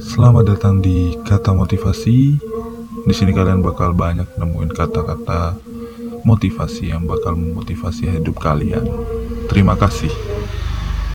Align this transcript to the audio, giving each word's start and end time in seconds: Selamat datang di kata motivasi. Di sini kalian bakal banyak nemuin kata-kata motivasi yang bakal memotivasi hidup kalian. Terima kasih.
Selamat 0.00 0.56
datang 0.56 0.80
di 0.80 1.12
kata 1.28 1.52
motivasi. 1.52 2.40
Di 3.04 3.12
sini 3.12 3.36
kalian 3.36 3.60
bakal 3.60 3.92
banyak 3.92 4.32
nemuin 4.40 4.72
kata-kata 4.72 5.60
motivasi 6.24 6.88
yang 6.88 7.04
bakal 7.04 7.36
memotivasi 7.36 8.08
hidup 8.08 8.40
kalian. 8.40 8.88
Terima 9.52 9.76
kasih. 9.76 10.08